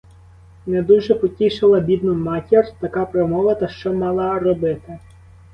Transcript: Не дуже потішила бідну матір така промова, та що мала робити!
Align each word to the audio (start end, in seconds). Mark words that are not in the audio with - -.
Не 0.65 0.81
дуже 0.83 1.15
потішила 1.15 1.79
бідну 1.79 2.13
матір 2.15 2.65
така 2.79 3.05
промова, 3.05 3.55
та 3.55 3.67
що 3.67 3.93
мала 3.93 4.39
робити! 4.39 4.99